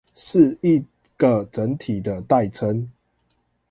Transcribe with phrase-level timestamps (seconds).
[0.15, 0.83] 是一
[1.15, 2.89] 個整體的代稱